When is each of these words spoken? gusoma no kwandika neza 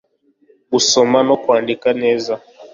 gusoma 0.71 1.17
no 1.27 1.35
kwandika 1.43 1.87
neza 2.01 2.33